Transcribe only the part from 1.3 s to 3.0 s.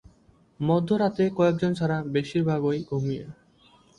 কয়েকজন ছাড়া বেশির ভাগই